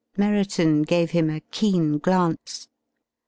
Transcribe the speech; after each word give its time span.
Merriton 0.17 0.81
gave 0.81 1.11
him 1.11 1.29
a 1.29 1.41
keen 1.51 1.99
glance. 1.99 2.67